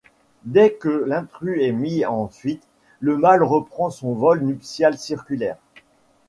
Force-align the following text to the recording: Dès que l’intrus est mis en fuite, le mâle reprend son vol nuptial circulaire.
Dès 0.45 0.71
que 0.73 0.89
l’intrus 0.89 1.59
est 1.61 1.71
mis 1.71 2.05
en 2.07 2.27
fuite, 2.27 2.63
le 3.01 3.17
mâle 3.17 3.43
reprend 3.43 3.91
son 3.91 4.13
vol 4.15 4.41
nuptial 4.43 4.97
circulaire. 4.97 5.57